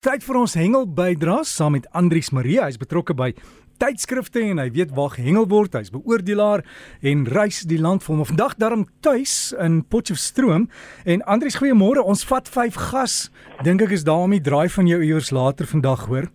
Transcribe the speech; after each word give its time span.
Tyd 0.00 0.22
vir 0.24 0.36
ons 0.40 0.54
hengel 0.56 0.86
bydra 0.96 1.42
saam 1.44 1.74
met 1.76 1.84
Andrius 1.92 2.30
Maria. 2.32 2.62
Hy's 2.64 2.78
betrokke 2.80 3.12
by 3.12 3.34
tydskrifte 3.82 4.40
en 4.40 4.56
hy 4.62 4.70
weet 4.72 4.94
waar 4.96 5.10
gehengel 5.12 5.44
word. 5.50 5.74
Hy's 5.76 5.90
beoordelaar 5.92 6.62
en 7.04 7.26
reis 7.28 7.58
die 7.68 7.76
land 7.76 8.00
vir 8.06 8.14
hom. 8.14 8.22
Vandag 8.30 8.54
daarom 8.56 8.86
tuis 9.04 9.50
in 9.60 9.82
Potchefstroom. 9.92 10.70
En 11.04 11.20
Andrius, 11.28 11.58
goeiemôre. 11.60 12.00
Ons 12.00 12.24
vat 12.30 12.48
5 12.48 12.78
gas. 12.86 13.16
Dink 13.60 13.84
ek 13.84 13.92
is 13.98 14.06
daar 14.08 14.24
om 14.24 14.32
die 14.32 14.40
draai 14.40 14.70
van 14.72 14.88
jou 14.88 15.02
uurs 15.04 15.28
later 15.36 15.68
vandag 15.68 16.06
hoor. 16.08 16.30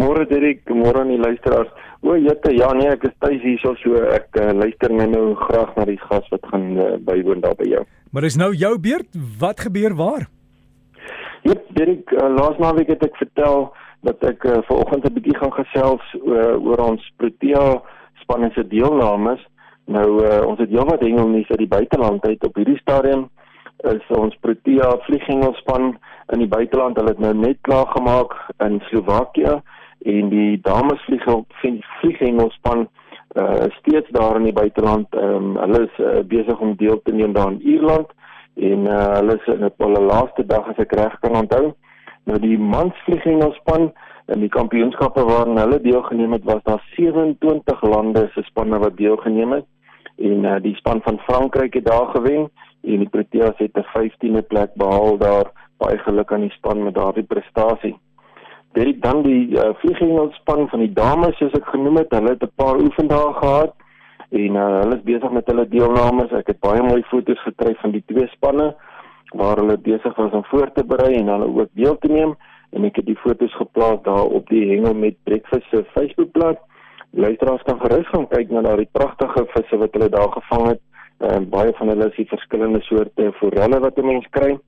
Môre 0.00 0.24
Dirk, 0.30 0.64
môre 0.72 1.02
aan 1.02 1.12
die 1.12 1.20
luisteraars. 1.20 1.68
O, 2.00 2.16
jette, 2.16 2.54
ja 2.56 2.70
nee, 2.78 2.88
ek 2.94 3.04
is 3.10 3.12
tuis 3.20 3.44
hierso 3.44 3.74
so 3.82 4.00
ek 4.16 4.32
uh, 4.40 4.54
luister 4.56 4.96
nou 4.96 5.10
nou 5.12 5.26
graag 5.42 5.76
na 5.76 5.84
die 5.92 6.00
gas 6.06 6.24
wat 6.32 6.48
gaan 6.54 6.72
uh, 6.72 6.88
bywoon 7.04 7.44
daar 7.44 7.60
by 7.60 7.68
jou. 7.68 7.84
Maar 8.16 8.30
dis 8.30 8.40
nou 8.40 8.54
jou 8.56 8.72
beurt. 8.80 9.12
Wat 9.44 9.60
gebeur 9.68 9.98
waar? 10.00 10.24
Ja, 11.46 11.54
Dirk, 11.68 12.10
uh, 12.10 12.26
laas 12.34 12.56
naweek 12.58 12.88
het 12.90 13.04
ek 13.06 13.18
vertel 13.20 13.68
dat 14.06 14.24
ek 14.26 14.42
uh, 14.50 14.56
vanoggend 14.66 15.04
'n 15.06 15.14
bietjie 15.14 15.36
gaan 15.38 15.52
gesels 15.54 16.02
uh, 16.18 16.56
oor 16.58 16.80
ons 16.82 17.04
Protea 17.22 17.66
spanne 18.22 18.50
se 18.54 18.64
deelnames. 18.66 19.38
Nou 19.86 20.08
uh, 20.24 20.40
ons 20.42 20.58
het 20.58 20.72
heelwat 20.74 21.04
hengelnuus 21.06 21.52
uit 21.52 21.62
die 21.62 21.74
buiteland 21.76 22.26
uit 22.26 22.42
op 22.48 22.58
hierdie 22.58 22.80
stadium 22.80 23.28
is 23.92 24.02
ons 24.18 24.34
Protea 24.42 24.90
vlieghengelspan 25.06 25.94
in 26.34 26.42
die 26.42 26.50
buiteland. 26.50 26.98
Hulle 26.98 27.14
het 27.14 27.22
nou 27.22 27.34
net 27.34 27.62
klaar 27.62 27.86
gemaak 27.94 28.34
in 28.66 28.82
Slowakië 28.90 29.60
en 30.02 30.34
die 30.34 30.58
dames 30.66 31.06
vlieghengelspan 31.06 32.88
uh 33.38 33.70
steeds 33.78 34.10
daar 34.10 34.36
in 34.36 34.50
die 34.50 34.58
buiteland. 34.62 35.14
Um, 35.14 35.54
hulle 35.62 35.86
is 35.86 35.98
uh, 36.02 36.26
besig 36.26 36.58
om 36.58 36.74
deel 36.76 36.98
te 37.02 37.12
neem 37.12 37.32
daar 37.38 37.54
in 37.54 37.62
Ierland 37.62 38.10
en 38.56 38.86
uh, 38.88 39.14
hulle 39.18 39.36
is 39.36 39.46
in 39.52 39.70
hulle 39.78 40.00
laaste 40.00 40.46
dag 40.46 40.68
as 40.68 40.78
ek 40.78 40.92
reg 40.96 41.16
kan 41.20 41.36
onthou. 41.36 41.74
Nou 42.26 42.38
die 42.42 42.58
mansvliegengerspan 42.58 43.90
in 44.34 44.40
die 44.42 44.52
kampioenskappe 44.52 45.22
waaraan 45.28 45.60
hulle 45.60 45.80
deelgeneem 45.80 46.32
het 46.32 46.44
was 46.44 46.62
daar 46.64 46.82
27 46.96 47.82
lande 47.82 48.26
se 48.34 48.42
spanne 48.48 48.78
wat 48.82 48.96
deelgeneem 48.96 49.52
het 49.52 49.66
en 50.16 50.44
uh, 50.44 50.56
die 50.62 50.74
span 50.80 51.00
van 51.04 51.20
Frankryk 51.28 51.74
het 51.74 51.84
daar 51.84 52.08
gewen 52.14 52.48
en 52.82 53.04
die 53.04 53.08
Proteas 53.08 53.58
het 53.58 53.76
'n 53.76 53.86
15de 53.92 54.42
plek 54.42 54.74
behaal 54.74 55.18
daar 55.18 55.52
baie 55.76 55.98
geluk 55.98 56.32
aan 56.32 56.40
die 56.48 56.56
span 56.56 56.82
met 56.82 56.94
daardie 56.94 57.22
prestasie. 57.24 57.96
Dit 58.72 59.02
dan 59.02 59.22
die 59.22 59.48
uh, 59.48 59.74
vliegengerspan 59.74 60.68
van 60.68 60.78
die 60.78 60.92
dames 60.92 61.36
soos 61.36 61.52
ek 61.52 61.66
genoem 61.66 61.96
het, 61.96 62.10
hulle 62.10 62.28
het 62.28 62.42
'n 62.42 62.52
paar 62.56 62.80
oefendae 62.80 63.32
gehad 63.32 63.74
en 64.30 64.58
uh, 64.58 64.66
hulle 64.82 64.96
is 64.96 65.06
besig 65.06 65.32
met 65.32 65.46
hulle 65.46 65.68
deelnames. 65.68 66.32
Ek 66.32 66.52
het 66.52 66.60
baie 66.60 66.82
mooi 66.82 67.02
foto's 67.10 67.42
gekry 67.44 67.74
van 67.82 67.94
die 67.94 68.04
twee 68.06 68.26
spanne 68.34 68.74
waar 69.36 69.58
hulle 69.60 69.76
besig 69.78 70.16
was 70.16 70.32
om 70.32 70.44
voor 70.50 70.70
te 70.72 70.84
berei 70.84 71.14
en 71.18 71.28
hulle 71.28 71.48
ook 71.60 71.70
deel 71.74 71.98
te 71.98 72.08
neem 72.08 72.36
en 72.72 72.84
ek 72.88 73.00
het 73.00 73.06
die 73.06 73.18
foto's 73.22 73.54
geplaas 73.56 74.02
daar 74.02 74.26
op 74.38 74.48
die 74.48 74.64
hengel 74.70 74.94
met 74.94 75.16
breakfast 75.24 75.68
se 75.70 75.84
Facebookblad. 75.94 76.58
Luisteraars 77.10 77.62
kan 77.62 77.80
gerus 77.80 78.08
gaan 78.12 78.28
kyk 78.28 78.50
na 78.50 78.62
daardie 78.66 78.90
pragtige 78.92 79.46
visse 79.54 79.78
wat 79.80 79.94
hulle 79.96 80.08
daar 80.12 80.32
gevang 80.34 80.66
het. 80.72 80.82
En 81.18 81.48
baie 81.48 81.72
van 81.78 81.88
hulle 81.88 82.10
is 82.10 82.18
die 82.18 82.28
verskillende 82.28 82.82
soorte 82.84 83.32
forelle 83.40 83.80
wat 83.80 83.98
'n 83.98 84.06
mens 84.06 84.26
kry 84.30 84.58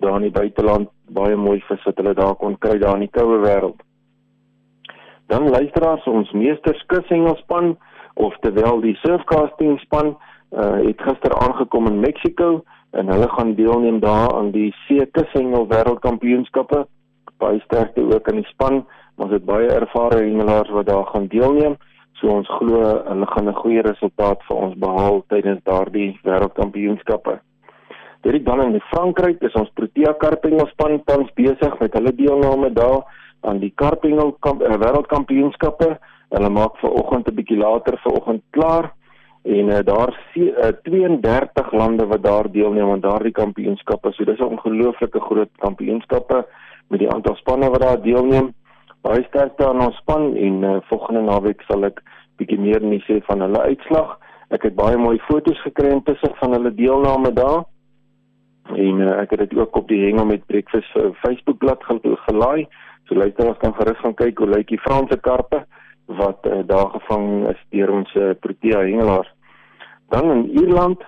daar 0.00 0.16
in 0.16 0.28
die 0.28 0.38
buiteland. 0.40 0.88
Baie 1.10 1.36
mooi 1.36 1.60
vis 1.68 1.84
wat 1.84 1.96
hulle 1.96 2.14
daar 2.14 2.34
kon 2.34 2.58
kry 2.58 2.78
daar 2.78 2.94
in 2.94 3.06
die 3.08 3.14
koue 3.18 3.38
wêreld. 3.44 3.80
Dan 5.26 5.50
luisteraars 5.50 6.06
ons 6.06 6.32
meesterskushengelspan 6.32 7.76
oftewel 8.26 8.80
die 8.84 8.96
surfcasting 9.02 9.78
span 9.84 10.14
uh, 10.14 10.78
het 10.84 11.02
gister 11.06 11.34
aangekom 11.40 11.88
in 11.90 12.00
Mexiko 12.04 12.62
en 12.98 13.12
hulle 13.12 13.28
gaan 13.28 13.54
deelneem 13.54 14.00
daar 14.00 14.32
aan 14.34 14.50
die 14.54 14.70
seekushengel 14.86 15.68
wêreldkampioenskappe. 15.70 16.86
Baie 17.38 17.60
sterkte 17.64 18.02
ook 18.02 18.28
in 18.32 18.42
die 18.42 18.50
span 18.50 18.82
ons 19.20 19.32
het 19.32 19.44
baie 19.44 19.68
ervare 19.68 20.22
hengelaars 20.24 20.72
wat 20.72 20.88
daar 20.88 21.06
gaan 21.12 21.28
deelneem. 21.32 21.76
So 22.20 22.32
ons 22.32 22.48
glo 22.58 22.80
hulle 23.08 23.26
gaan 23.26 23.48
'n 23.48 23.60
goeie 23.62 23.82
resultaat 23.82 24.42
vir 24.48 24.56
ons 24.56 24.74
behaal 24.76 25.22
tydens 25.28 25.60
daardie 25.64 26.18
wêreldkampioenskappe. 26.24 27.40
Dit 28.22 28.44
dan 28.44 28.60
in 28.60 28.80
Frankryk 28.80 29.40
is 29.42 29.54
ons 29.54 29.70
Protea 29.74 30.12
karpingelspan 30.12 31.04
tans 31.04 31.30
besig 31.34 31.78
met 31.80 31.92
hulle 31.92 32.14
deelname 32.14 32.72
daar 32.72 33.04
aan 33.40 33.58
die 33.58 33.72
karpingel 33.74 34.36
uh, 34.46 34.76
wêreldkampioenskappe 34.76 35.98
Hulle 36.30 36.48
maak 36.48 36.76
ver 36.78 36.90
oggend 36.90 37.28
'n 37.28 37.34
bietjie 37.34 37.58
later 37.58 37.98
ver 37.98 38.12
oggend 38.12 38.42
klaar 38.50 38.92
en 39.42 39.68
uh, 39.68 39.78
daar 39.84 40.12
uh, 40.34 40.68
32 40.82 41.72
lande 41.72 42.06
wat 42.06 42.22
daar 42.22 42.50
deelneem 42.50 42.90
aan 42.90 43.00
daardie 43.00 43.32
kampioenskappe. 43.32 44.12
So 44.12 44.24
dis 44.24 44.38
'n 44.38 44.52
ongelooflike 44.54 45.20
groot 45.20 45.50
kampioenskappe 45.58 46.46
met 46.88 46.98
die 46.98 47.10
aantal 47.10 47.34
spanne 47.34 47.70
wat 47.70 47.80
daar 47.80 48.02
deelneem. 48.02 48.54
Baie 49.00 49.24
sterkte 49.28 49.66
aan 49.66 49.80
ons 49.80 49.96
span 49.96 50.36
en 50.36 50.62
uh, 50.62 50.76
volgende 50.80 51.20
naweek 51.20 51.62
sal 51.62 51.84
ek 51.84 52.02
bietjie 52.36 52.58
meer 52.58 52.80
nie 52.80 53.02
sê 53.08 53.20
van 53.24 53.40
hulle 53.40 53.60
uitslag. 53.60 54.18
Ek 54.50 54.62
het 54.62 54.74
baie 54.74 54.96
mooi 54.96 55.18
foto's 55.18 55.62
gekry 55.62 55.90
intussen 55.90 56.34
van 56.34 56.52
hulle 56.52 56.74
deelname 56.74 57.32
daar. 57.32 57.64
En 58.76 59.00
uh, 59.00 59.18
ek 59.20 59.30
het 59.30 59.38
dit 59.38 59.58
ook 59.58 59.76
op 59.76 59.88
die 59.88 60.04
hengel 60.04 60.26
met 60.26 60.46
breakfast 60.46 60.92
Facebook 61.24 61.58
bladsy 61.58 61.98
gelaai. 62.28 62.68
So 63.04 63.14
luisteraars 63.14 63.58
kan 63.58 63.74
gerus 63.74 63.98
gaan 63.98 64.14
kyk 64.14 64.38
hoe 64.38 64.48
lyk 64.48 64.68
die 64.68 64.78
Franse 64.78 65.16
karpe 65.16 65.66
wat 66.16 66.46
uh, 66.46 66.60
daar 66.66 66.90
gevang 66.90 67.48
is 67.48 67.62
deur 67.70 67.90
ons 67.90 68.14
uh, 68.14 68.30
Protea 68.40 68.80
hengelaars. 68.80 69.30
Dan 70.08 70.30
in 70.30 70.44
Ierland 70.58 71.02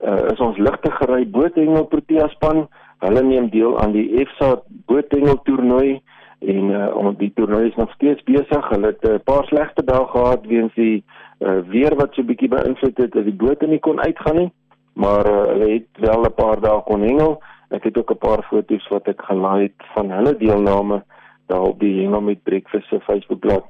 uh, 0.00 0.30
is 0.32 0.40
ons 0.40 0.58
ligte 0.58 0.90
gery 0.90 1.26
boothengel 1.30 1.86
Protea 1.86 2.28
span. 2.28 2.66
Hulle 2.98 3.22
neem 3.22 3.48
deel 3.50 3.78
aan 3.80 3.92
die 3.92 4.08
EFSA 4.20 4.56
boothengel 4.90 5.42
toernooi 5.42 6.00
en 6.38 6.70
uh, 6.70 6.96
om 6.96 7.14
die 7.18 7.32
toernooi 7.34 7.68
is 7.68 7.76
nog 7.76 7.92
steeds 7.92 8.22
besig. 8.22 8.68
Hulle 8.68 8.86
het 8.86 9.02
'n 9.02 9.10
uh, 9.10 9.24
paar 9.24 9.44
slegte 9.44 9.84
dae 9.84 10.06
gehad 10.06 10.46
weens 10.46 10.74
die 10.74 11.04
uh, 11.38 11.58
weer 11.66 11.94
wat 11.96 12.14
so 12.14 12.22
bietjie 12.22 12.48
beïnvloed 12.48 12.98
het 12.98 13.12
dat 13.12 13.24
die 13.24 13.38
bote 13.42 13.66
nie 13.66 13.78
kon 13.78 14.00
uitgaan 14.00 14.36
nie, 14.36 14.52
maar 14.92 15.26
uh, 15.26 15.46
hulle 15.52 15.70
het 15.70 16.02
wel 16.06 16.22
'n 16.24 16.34
paar 16.34 16.60
dae 16.60 16.82
kon 16.82 17.02
hengel. 17.02 17.42
Ek 17.70 17.84
het 17.84 17.98
ook 17.98 18.10
'n 18.10 18.18
paar 18.18 18.42
foto's 18.42 18.88
wat 18.88 19.08
ek 19.08 19.22
gelaai 19.22 19.62
het 19.62 19.86
van 19.94 20.10
hulle 20.10 20.36
deelname 20.36 21.02
daar 21.46 21.62
op 21.62 21.80
die 21.80 22.00
hengel 22.02 22.20
met 22.20 22.42
breakfast 22.42 22.88
se 22.88 23.00
Facebookblad. 23.00 23.64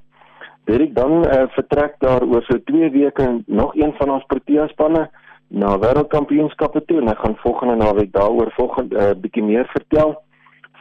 Derek 0.69 0.93
dan 0.95 1.25
uh, 1.25 1.47
vertrek 1.57 1.95
daar 1.99 2.23
oor 2.29 2.43
so 2.45 2.59
2 2.65 2.91
weke 2.91 3.43
nog 3.47 3.75
een 3.75 3.93
van 3.97 4.11
ons 4.11 4.25
Protea 4.29 4.67
spanne 4.69 5.07
na 5.49 5.71
wêreldkampioenskappe 5.81 6.83
toe 6.85 6.99
en 7.01 7.09
hy 7.09 7.15
gaan 7.17 7.37
volgende 7.41 7.77
naweek 7.81 8.13
daaroor 8.13 8.53
volgende 8.57 8.99
'n 8.99 9.03
uh, 9.03 9.15
bietjie 9.23 9.43
meer 9.43 9.65
vertel 9.73 10.13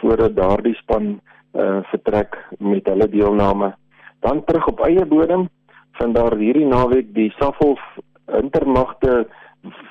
voordat 0.01 0.35
daardie 0.35 0.75
span 0.75 1.21
uh, 1.53 1.79
vertrek 1.91 2.35
met 2.59 2.85
hulle 2.85 3.07
deelname. 3.09 3.71
Dan 4.19 4.43
terug 4.43 4.67
op 4.67 4.83
eie 4.83 5.05
bodem 5.05 5.47
vind 5.91 6.15
daar 6.15 6.35
hierdie 6.35 6.67
naweek 6.67 7.13
die 7.13 7.31
Safhof 7.39 7.79
Intermagte 8.41 9.27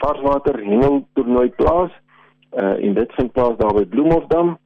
varswater 0.05 0.61
hengel 0.61 1.07
toernooi 1.15 1.49
plaas 1.57 1.91
uh, 2.53 2.85
en 2.85 2.95
dit 2.95 3.13
vind 3.13 3.33
plaas 3.33 3.57
daar 3.57 3.75
by 3.75 3.85
Bloemhofdam. 3.85 4.59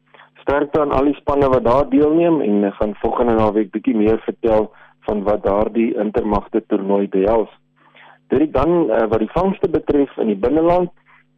Sterkte 0.42 0.80
aan 0.80 0.92
al 0.92 1.04
die 1.04 1.18
spanne 1.22 1.48
wat 1.48 1.64
daar 1.64 1.88
deelneem 1.88 2.40
en 2.40 2.64
ek 2.64 2.74
gaan 2.82 2.98
volgende 2.98 3.34
naweek 3.38 3.70
bietjie 3.70 3.96
meer 3.96 4.18
vertel 4.26 4.72
van 5.10 5.22
wat 5.26 5.42
daardie 5.42 5.90
intermagte 5.98 6.62
toernooi 6.66 7.08
behels. 7.08 7.50
Dit 8.30 8.52
dan 8.54 8.70
uh, 8.86 9.06
wat 9.10 9.18
die 9.18 9.34
vangste 9.34 9.68
betref 9.70 10.16
in 10.22 10.30
die 10.30 10.38
binneland 10.38 10.90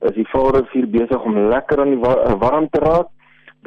is 0.09 0.13
die 0.19 0.29
Vaalrivier 0.29 0.89
besig 0.93 1.25
om 1.25 1.39
lekker 1.49 1.81
aan 1.81 1.95
die 1.95 2.03
wa 2.03 2.13
uh, 2.21 2.35
warm 2.43 2.69
te 2.71 2.83
raak. 2.85 3.09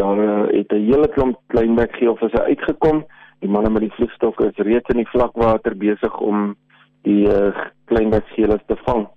Daar 0.01 0.19
uh, 0.19 0.43
het 0.51 0.71
'n 0.73 0.85
hele 0.91 1.09
klomp 1.15 1.39
kleinbek 1.47 1.95
geelvisse 1.97 2.43
uitgekom. 2.43 3.05
Die 3.39 3.49
manne 3.49 3.69
met 3.69 3.81
die 3.81 3.95
vliegstokke 3.97 4.51
is 4.51 4.65
reeds 4.69 4.89
in 4.93 5.01
die 5.01 5.11
vlakwater 5.13 5.77
besig 5.77 6.19
om 6.19 6.55
die 7.01 7.25
uh, 7.25 7.55
kleinbek 7.85 8.27
geelvisse 8.35 8.67
te 8.67 8.77
vang. 8.85 9.07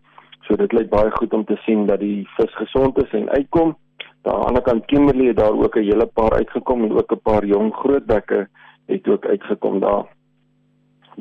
So 0.47 0.57
dit 0.57 0.73
lyk 0.73 0.89
baie 0.89 1.11
goed 1.11 1.33
om 1.33 1.45
te 1.45 1.57
sien 1.67 1.87
dat 1.87 2.01
die 2.01 2.29
vis 2.37 2.55
gesond 2.55 3.03
is 3.05 3.13
en 3.13 3.29
uitkom. 3.29 3.77
Daar 4.23 4.35
aan 4.35 4.41
die 4.41 4.49
ander 4.49 4.63
kant 4.63 4.87
Kimberley 4.87 5.27
het 5.27 5.37
daar 5.37 5.59
ook 5.65 5.77
'n 5.77 5.89
hele 5.91 6.07
paar 6.07 6.33
uitgekom 6.33 6.85
en 6.85 6.93
ook 6.93 7.13
'n 7.13 7.21
paar 7.23 7.45
jong 7.45 7.75
grootbekke 7.75 8.49
het 8.87 9.09
ook 9.09 9.27
uitgekom 9.27 9.81
daar. 9.81 10.18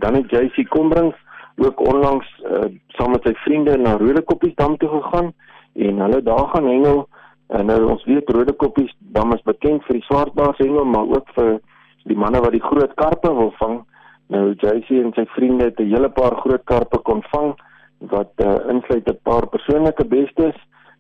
Dan 0.02 0.16
het 0.20 0.32
JC 0.32 0.68
Kombrings 0.70 1.16
ook 1.58 1.80
onlangs 1.94 2.28
uh, 2.46 2.70
saam 2.88 3.12
met 3.12 3.26
sy 3.26 3.34
vriende 3.44 3.78
na 3.78 3.96
Rodekoppies 3.98 4.56
dam 4.56 4.78
toe 4.78 4.90
gegaan 4.90 5.32
en 5.74 6.02
hulle 6.06 6.22
daar 6.24 6.48
gaan 6.54 6.68
hengel. 6.70 7.08
En 7.48 7.66
nou 7.66 7.80
ons 7.90 8.04
weet 8.06 8.30
Rodekoppies 8.30 8.94
dam 9.16 9.34
is 9.34 9.42
bekend 9.48 9.86
vir 9.88 9.98
die 10.00 10.06
swartbaars 10.06 10.60
hengel, 10.62 10.86
maar 10.86 11.10
ook 11.16 11.30
vir 11.38 11.58
die 12.10 12.18
manne 12.18 12.42
wat 12.44 12.54
die 12.54 12.64
groot 12.64 12.94
karpe 13.00 13.34
wil 13.34 13.54
vang. 13.60 13.80
Nou 14.34 14.44
JC 14.54 15.00
en 15.02 15.14
sy 15.16 15.26
vriende 15.36 15.72
het 15.72 15.80
'n 15.80 15.94
hele 15.94 16.10
paar 16.10 16.36
groot 16.44 16.64
karpe 16.64 16.98
kon 16.98 17.24
vang 17.32 17.56
wat 18.14 18.32
uh, 18.46 18.58
insluit 18.70 19.10
'n 19.10 19.20
paar 19.24 19.48
persoonlike 19.48 20.06
bestes. 20.06 20.56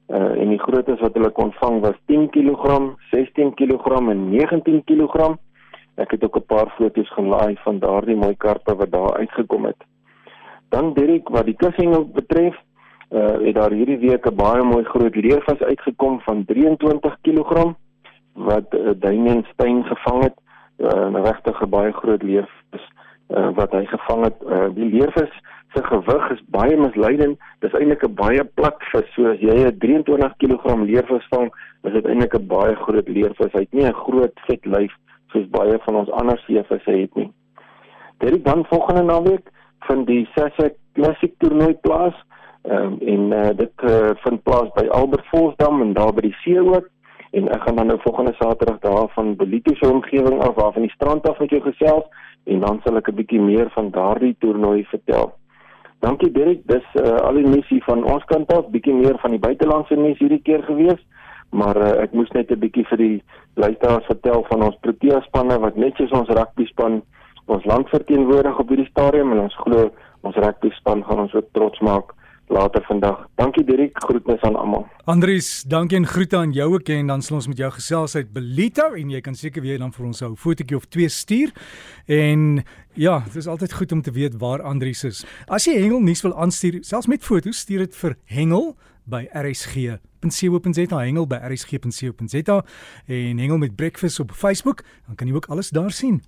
Uh, 0.07 0.39
en 0.41 0.49
die 0.49 0.59
grootes 0.59 0.99
wat 0.99 1.13
hulle 1.13 1.29
kon 1.29 1.51
vang 1.59 1.81
was 1.81 1.97
10 2.05 2.29
kg, 2.29 2.95
16 3.11 3.53
kg 3.53 4.09
en 4.09 4.29
19 4.29 4.83
kg. 4.83 5.35
Ek 5.97 6.11
het 6.11 6.23
ook 6.23 6.37
'n 6.37 6.45
paar 6.45 6.69
foto's 6.77 7.09
gelaai 7.13 7.57
van 7.65 7.79
daardie 7.79 8.15
mooi 8.15 8.35
karpe 8.37 8.75
wat 8.75 8.91
daar 8.91 9.17
uitgekom 9.17 9.65
het. 9.65 9.81
Dan 10.69 10.93
Dirk, 10.93 11.29
wat 11.29 11.45
die 11.45 11.55
kussingel 11.55 12.05
betref, 12.05 12.55
uh, 13.09 13.39
het 13.45 13.55
daar 13.55 13.71
hierdie 13.71 13.97
week 13.97 14.25
'n 14.25 14.35
baie 14.35 14.63
mooi 14.63 14.83
groot 14.83 15.15
leervis 15.15 15.59
uitgekom 15.59 16.19
van 16.19 16.45
23 16.45 17.17
kg. 17.21 17.73
wat 18.33 18.73
uh, 18.73 18.91
Damian 18.95 19.45
Steyn 19.51 19.83
gevang 19.83 20.23
het, 20.23 20.37
uh, 20.77 21.09
'n 21.09 21.15
regtig 21.15 21.69
baie 21.69 21.91
groot 21.91 22.23
leervis 22.23 22.85
uh, 23.29 23.49
wat 23.55 23.71
hy 23.71 23.85
gevang 23.85 24.23
het. 24.23 24.35
Uh, 24.45 24.69
die 24.73 24.85
leervis 24.85 25.33
se 25.73 25.83
gewig 25.83 26.29
is 26.31 26.43
baie 26.47 26.77
misleidend. 26.77 27.39
Dis 27.59 27.73
eintlik 27.73 28.03
'n 28.03 28.13
baie 28.13 28.43
plat 28.43 28.83
vis. 28.91 29.13
So 29.13 29.25
as 29.31 29.39
jy 29.39 29.65
'n 29.65 29.77
23 29.77 30.33
kg 30.37 30.75
leervis 30.85 31.27
vang, 31.29 31.51
is 31.83 31.93
dit 31.93 32.05
eintlik 32.05 32.33
'n 32.35 32.47
baie 32.47 32.75
groot 32.75 33.07
leervis. 33.07 33.53
Hy 33.53 33.59
het 33.59 33.73
nie 33.73 33.87
'n 33.87 33.93
groot 33.93 34.39
vet 34.47 34.65
lyf 34.65 34.93
soos 35.31 35.47
baie 35.49 35.77
van 35.85 35.95
ons 35.95 36.11
ander 36.11 36.39
seevisse 36.45 36.91
het 36.91 37.15
nie. 37.15 37.31
Dit 38.17 38.43
dan 38.45 38.65
volgende 38.65 39.03
naweek 39.03 39.49
van 39.87 40.05
die 40.05 40.27
Sasha 40.35 40.69
Classic 40.93 41.33
toernooi 41.37 41.73
plaas. 41.81 42.15
Ehm 42.67 42.93
um, 42.93 42.99
en 43.13 43.31
uh, 43.31 43.49
dit 43.55 43.83
uh, 43.83 44.11
vind 44.23 44.43
plaas 44.43 44.69
by 44.75 44.87
Albert 44.87 45.27
Volsdam 45.31 45.81
en 45.81 45.93
daar 45.93 46.13
by 46.13 46.21
die 46.21 46.35
see 46.43 46.59
ook 46.59 46.89
en 47.31 47.49
ek 47.53 47.61
gaan 47.61 47.75
dan 47.75 47.87
nou 47.91 47.99
volgende 48.01 48.33
Saterdag 48.39 48.79
daar 48.79 49.09
van 49.15 49.35
Belito 49.35 49.75
se 49.75 49.91
omgewing 49.91 50.41
af 50.41 50.57
af 50.57 50.73
van 50.73 50.81
die 50.81 50.91
strand 50.91 51.29
af 51.29 51.39
met 51.39 51.49
jou 51.49 51.61
gesels 51.61 52.05
en 52.43 52.59
dan 52.59 52.79
sal 52.83 52.97
ek 52.97 53.09
'n 53.11 53.15
bietjie 53.15 53.41
meer 53.41 53.69
van 53.69 53.91
daardie 53.91 54.35
toernooi 54.39 54.85
vertel. 54.85 55.33
Dankie 55.99 56.31
Derek, 56.31 56.61
dis 56.67 56.85
uh, 56.93 57.15
al 57.27 57.33
die 57.33 57.47
missie 57.47 57.83
van 57.83 58.03
ons 58.03 58.23
kant 58.25 58.53
af, 58.53 58.69
bietjie 58.69 58.93
meer 58.93 59.17
van 59.17 59.31
die 59.31 59.39
buitelandse 59.39 59.95
nuus 59.95 60.19
hierdie 60.19 60.41
keer 60.41 60.63
gewees, 60.63 61.01
maar 61.49 61.77
uh, 61.77 62.03
ek 62.03 62.13
moes 62.13 62.31
net 62.31 62.51
'n 62.51 62.59
bietjie 62.59 62.85
vir 62.89 62.97
die 62.97 63.23
luisteraars 63.55 64.05
vertel 64.05 64.45
van 64.49 64.63
ons 64.63 64.77
Protea 64.81 65.21
spanne 65.21 65.59
wat 65.59 65.75
net 65.75 65.95
soos 65.95 66.11
ons 66.11 66.29
rugby 66.29 66.65
span 66.65 67.01
ons 67.45 67.65
land 67.65 67.89
verteenwoordig 67.89 68.59
op 68.59 68.69
hierdie 68.69 68.89
stadium 68.91 69.31
en 69.31 69.39
ons 69.47 69.55
glo 69.63 69.89
ons 70.21 70.35
rugby 70.35 70.69
span 70.75 71.03
gaan 71.03 71.19
ons 71.19 71.33
ook 71.33 71.47
trots 71.53 71.79
maak 71.79 72.13
later 72.47 72.83
vandag. 72.87 73.25
Dankie 73.35 73.63
Dirk, 73.67 73.97
groetnis 74.03 74.41
aan 74.47 74.55
almal. 74.55 74.85
Andries, 75.03 75.63
dankie 75.67 75.97
en 75.97 76.07
groete 76.07 76.37
aan 76.37 76.53
jou 76.55 76.67
ook 76.73 76.89
en 76.95 77.07
dan 77.11 77.21
sal 77.21 77.39
ons 77.41 77.47
met 77.51 77.59
jou 77.59 77.69
gesels 77.75 78.15
uit 78.15 78.29
Belito 78.33 78.93
en 78.95 79.11
jy 79.11 79.21
kan 79.23 79.35
seker 79.35 79.63
weer 79.65 79.79
dan 79.79 79.91
vir 79.91 80.05
ons 80.05 80.21
'n 80.21 80.35
fotootjie 80.35 80.77
of 80.77 80.85
twee 80.85 81.09
stuur. 81.09 81.51
En 82.07 82.63
ja, 82.93 83.19
dit 83.19 83.35
is 83.35 83.47
altyd 83.47 83.73
goed 83.73 83.91
om 83.91 84.01
te 84.01 84.11
weet 84.11 84.39
waar 84.39 84.61
Andries 84.61 85.03
is. 85.03 85.25
As 85.47 85.65
jy 85.65 85.75
hengel 85.81 85.99
nuus 85.99 86.21
wil 86.21 86.37
aanstuur, 86.37 86.79
selfs 86.81 87.07
met 87.07 87.23
foto's, 87.23 87.57
stuur 87.57 87.79
dit 87.79 87.95
vir 87.95 88.15
hengel 88.25 88.75
by 89.07 89.27
rsg.co.za 89.31 90.97
hengel 90.99 91.27
by 91.27 91.35
rsg.co.za 91.35 92.65
en 93.05 93.37
hengel 93.37 93.57
met 93.57 93.75
breakfast 93.75 94.19
op 94.19 94.31
Facebook, 94.31 94.83
dan 95.05 95.15
kan 95.15 95.27
jy 95.27 95.33
ook 95.33 95.45
alles 95.45 95.69
daar 95.69 95.91
sien. 95.91 96.23